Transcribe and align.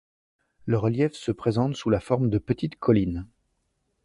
Le 0.65 0.79
relief 0.79 1.13
se 1.13 1.31
présente 1.31 1.75
sous 1.75 1.91
la 1.91 1.99
forme 1.99 2.31
de 2.31 2.39
petites 2.39 2.79
collines. 2.79 3.27